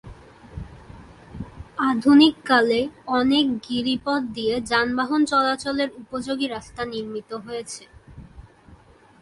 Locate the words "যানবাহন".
4.61-5.21